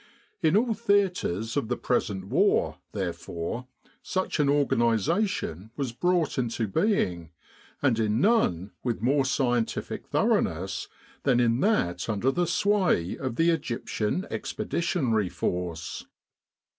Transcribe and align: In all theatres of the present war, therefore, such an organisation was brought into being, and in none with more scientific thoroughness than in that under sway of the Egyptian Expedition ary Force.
In 0.41 0.57
all 0.57 0.73
theatres 0.73 1.55
of 1.55 1.67
the 1.67 1.77
present 1.77 2.25
war, 2.25 2.79
therefore, 2.91 3.67
such 4.01 4.39
an 4.39 4.49
organisation 4.49 5.69
was 5.77 5.91
brought 5.91 6.39
into 6.39 6.67
being, 6.67 7.29
and 7.83 7.99
in 7.99 8.19
none 8.19 8.71
with 8.83 9.03
more 9.03 9.25
scientific 9.25 10.07
thoroughness 10.07 10.87
than 11.21 11.39
in 11.39 11.59
that 11.59 12.09
under 12.09 12.33
sway 12.47 13.15
of 13.15 13.35
the 13.35 13.51
Egyptian 13.51 14.25
Expedition 14.31 15.11
ary 15.11 15.29
Force. 15.29 16.07